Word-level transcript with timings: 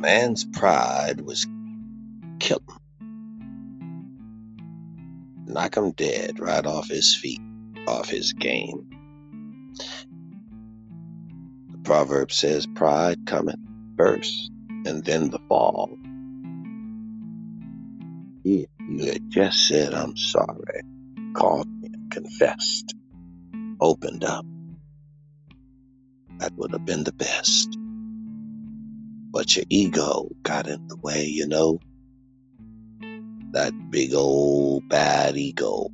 man's 0.00 0.44
pride 0.44 1.20
was 1.20 1.46
kill 2.38 2.62
him. 2.68 2.78
Knock 5.46 5.76
him 5.76 5.92
dead 5.92 6.40
right 6.40 6.64
off 6.64 6.88
his 6.88 7.14
feet, 7.14 7.40
off 7.86 8.08
his 8.08 8.32
game. 8.32 8.88
The 11.70 11.78
proverb 11.84 12.32
says 12.32 12.66
pride 12.66 13.26
cometh 13.26 13.60
first 13.98 14.50
and 14.86 15.04
then 15.04 15.28
the 15.28 15.40
fall. 15.48 15.90
If 18.42 18.68
you 18.88 19.04
had 19.04 19.30
just 19.30 19.68
said, 19.68 19.92
I'm 19.92 20.16
sorry, 20.16 20.82
called 21.34 21.68
me 21.68 21.90
confessed, 22.10 22.94
opened 23.80 24.24
up, 24.24 24.46
that 26.38 26.54
would 26.56 26.72
have 26.72 26.86
been 26.86 27.04
the 27.04 27.12
best. 27.12 27.79
But 29.32 29.54
your 29.54 29.64
ego 29.68 30.28
got 30.42 30.66
in 30.66 30.88
the 30.88 30.96
way, 30.96 31.24
you 31.24 31.46
know? 31.46 31.78
That 33.52 33.72
big 33.90 34.12
old 34.12 34.88
bad 34.88 35.36
ego. 35.36 35.90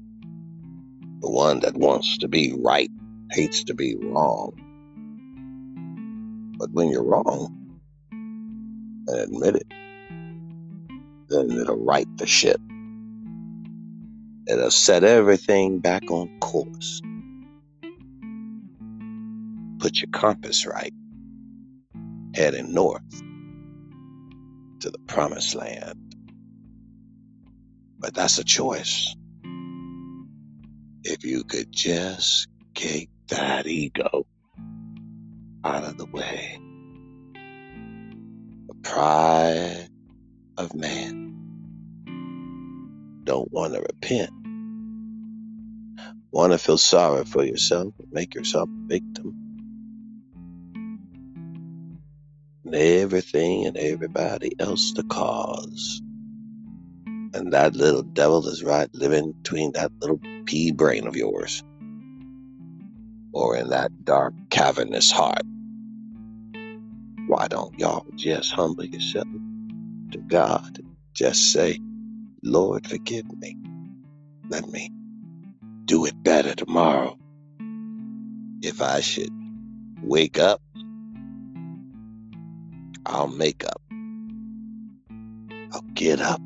The 1.21 1.31
one 1.31 1.61
that 1.61 1.77
wants 1.77 2.17
to 2.19 2.29
be 2.29 2.55
right, 2.59 2.91
hates 3.33 3.63
to 3.65 3.75
be 3.75 3.95
wrong. 3.97 4.55
But 6.59 6.71
when 6.73 6.89
you're 6.89 7.05
wrong, 7.05 7.53
and 9.09 9.21
admit 9.21 9.57
it, 9.57 9.67
then 11.29 11.51
it'll 11.51 11.85
right 11.85 12.09
the 12.17 12.27
ship. 12.27 12.61
It'll 14.49 14.71
set 14.71 15.05
everything 15.05 15.81
back 15.81 16.11
on 16.11 16.39
course. 16.41 17.03
Put 19.79 20.01
your 20.01 20.09
compass 20.13 20.65
right, 20.65 20.95
heading 22.35 22.73
north 22.73 23.03
to 24.81 24.91
the 24.91 24.99
promised 25.07 25.55
land. 25.55 26.15
But 27.99 28.15
that's 28.15 28.39
a 28.39 28.45
choice. 28.45 29.15
If 31.05 31.25
you 31.25 31.45
could 31.45 31.73
just 31.73 32.49
get 32.75 33.09
that 33.29 33.67
ego 33.67 34.27
out 35.65 35.85
of 35.85 35.99
the 35.99 36.07
way, 36.07 36.59
the 38.69 38.75
pride 38.83 39.89
of 40.59 40.75
man 40.75 41.47
don't 43.25 43.51
want 43.53 43.75
to 43.75 43.81
repent, 43.81 44.31
want 46.31 46.53
to 46.53 46.59
feel 46.59 46.79
sorry 46.79 47.25
for 47.25 47.45
yourself, 47.45 47.95
make 48.11 48.35
yourself 48.35 48.69
a 48.69 48.89
victim. 48.89 49.16
And 52.67 52.75
everything 52.75 53.65
and 53.65 53.77
everybody 53.77 54.51
else 54.59 54.93
the 54.95 55.05
cause. 55.05 56.03
And 57.33 57.53
that 57.53 57.77
little 57.77 58.03
devil 58.03 58.45
is 58.49 58.65
right 58.65 58.93
living 58.93 59.31
between 59.41 59.71
that 59.75 59.93
little 60.01 60.21
pea 60.47 60.73
brain 60.73 61.07
of 61.07 61.15
yours. 61.15 61.63
Or 63.33 63.57
in 63.57 63.69
that 63.71 63.93
dark 64.05 64.35
cavernous 64.51 65.13
heart. 65.13 65.45
Why 67.29 67.47
don't 67.47 67.79
y'all 67.79 68.05
just 68.17 68.51
humble 68.51 68.85
yourself 68.85 69.29
to 70.11 70.19
God? 70.19 70.81
Just 71.15 71.53
say, 71.53 71.79
Lord, 72.43 72.85
forgive 72.89 73.31
me. 73.39 73.57
Let 74.51 74.69
me 74.71 74.91
do 75.85 76.05
it 76.07 76.21
better 76.25 76.57
tomorrow. 76.57 77.17
If 78.61 78.83
I 78.83 79.03
should 79.03 79.31
wake 80.03 80.41
up, 80.41 80.61
I'll 83.05 83.29
make 83.29 83.65
up. 83.65 83.83
I'll 85.73 85.85
get 85.95 86.21
up. 86.21 86.41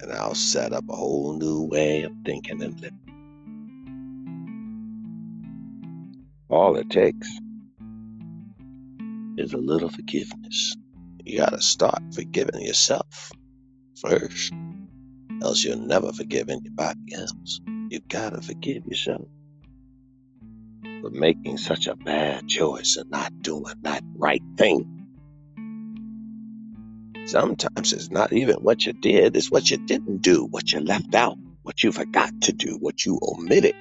And 0.00 0.12
I'll 0.12 0.34
set 0.34 0.72
up 0.72 0.84
a 0.88 0.96
whole 0.96 1.36
new 1.36 1.62
way 1.62 2.02
of 2.02 2.12
thinking 2.24 2.62
and 2.62 2.80
living. 2.80 3.00
All 6.48 6.76
it 6.76 6.88
takes 6.90 7.28
is 9.36 9.52
a 9.52 9.58
little 9.58 9.88
forgiveness. 9.88 10.76
You 11.24 11.38
gotta 11.38 11.60
start 11.60 12.02
forgiving 12.14 12.60
yourself 12.60 13.32
first, 14.00 14.52
else 15.42 15.64
you'll 15.64 15.78
never 15.78 16.12
forgive 16.12 16.48
anybody 16.48 17.14
else. 17.14 17.60
You 17.90 18.00
gotta 18.08 18.40
forgive 18.42 18.86
yourself 18.86 19.28
for 21.00 21.10
making 21.10 21.58
such 21.58 21.86
a 21.86 21.96
bad 21.96 22.48
choice 22.48 22.96
and 22.96 23.10
not 23.10 23.42
doing 23.42 23.74
that 23.82 24.02
right 24.16 24.42
thing. 24.56 25.04
Sometimes 27.26 27.92
it's 27.92 28.10
not 28.10 28.32
even 28.32 28.56
what 28.56 28.84
you 28.84 28.92
did, 28.92 29.36
it's 29.36 29.50
what 29.50 29.70
you 29.70 29.78
didn't 29.78 30.18
do, 30.18 30.44
what 30.44 30.72
you 30.72 30.80
left 30.80 31.14
out, 31.14 31.38
what 31.62 31.82
you 31.82 31.90
forgot 31.90 32.32
to 32.42 32.52
do, 32.52 32.76
what 32.78 33.04
you 33.06 33.18
omitted. 33.22 33.76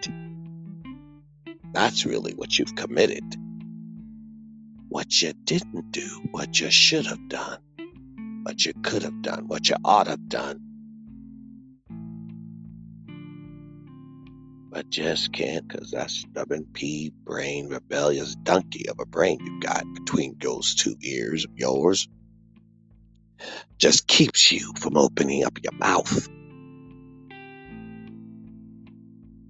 That's 1.73 2.05
really 2.05 2.33
what 2.33 2.57
you've 2.57 2.75
committed. 2.75 3.35
What 4.87 5.21
you 5.21 5.33
didn't 5.33 5.91
do, 5.91 6.07
what 6.31 6.59
you 6.59 6.69
should 6.69 7.07
have 7.07 7.27
done, 7.27 7.57
what 8.43 8.63
you 8.65 8.73
could 8.81 9.03
have 9.03 9.21
done, 9.21 9.47
what 9.47 9.67
you 9.69 9.75
ought 9.83 10.03
to 10.03 10.11
have 10.11 10.29
done. 10.29 10.72
But 14.73 14.89
just 14.89 15.31
can't 15.31 15.67
because 15.67 15.91
that 15.91 16.09
stubborn 16.09 16.65
pea 16.73 17.13
brain, 17.25 17.69
rebellious 17.69 18.33
donkey 18.33 18.89
of 18.89 18.99
a 18.99 19.05
brain 19.05 19.37
you've 19.39 19.61
got 19.61 19.83
between 19.93 20.35
those 20.41 20.73
two 20.73 20.95
ears 20.99 21.45
of 21.45 21.51
yours 21.55 22.07
just 23.77 24.07
keeps 24.07 24.51
you 24.51 24.73
from 24.79 24.97
opening 24.97 25.45
up 25.45 25.59
your 25.61 25.73
mouth. 25.73 26.27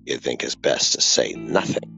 You 0.03 0.17
think 0.17 0.43
it's 0.43 0.55
best 0.55 0.93
to 0.93 1.01
say 1.01 1.31
nothing. 1.31 1.89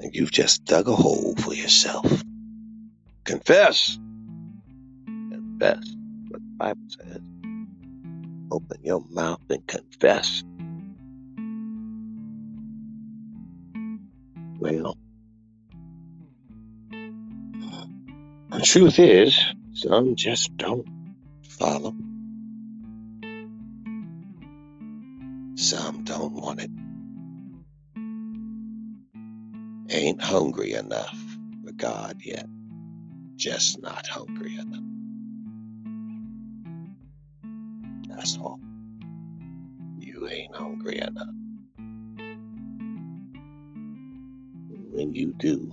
And 0.00 0.12
you've 0.12 0.32
just 0.32 0.64
dug 0.64 0.88
a 0.88 0.96
hole 0.96 1.36
for 1.36 1.54
yourself. 1.54 2.24
Confess. 3.24 3.96
Confess 5.06 5.94
what 6.28 6.40
the 6.40 6.56
Bible 6.56 6.88
says. 6.88 7.20
Open 8.50 8.78
your 8.82 9.04
mouth 9.10 9.42
and 9.48 9.64
confess. 9.68 10.42
Well, 14.66 14.96
the 18.50 18.60
truth 18.64 18.98
is, 18.98 19.38
some 19.74 20.16
just 20.16 20.56
don't 20.56 20.88
follow. 21.48 21.94
Some 25.54 26.02
don't 26.02 26.32
want 26.32 26.60
it. 26.60 26.70
Ain't 29.88 30.20
hungry 30.20 30.72
enough 30.72 31.16
for 31.64 31.70
God 31.72 32.16
yet. 32.24 32.46
Just 33.36 33.80
not 33.80 34.08
hungry 34.08 34.56
enough. 34.56 34.82
That's 38.08 38.36
all. 38.36 38.58
You 40.00 40.28
ain't 40.28 40.56
hungry 40.56 40.98
enough. 40.98 41.45
When 44.96 45.12
you 45.12 45.34
do, 45.34 45.70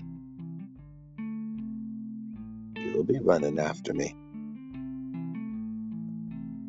you'll 2.77 3.05
be 3.05 3.19
running 3.19 3.57
after 3.57 3.93
me. 3.93 4.13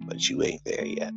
But 0.07 0.29
you 0.29 0.41
ain't 0.45 0.65
there 0.65 0.87
yet. 0.87 1.13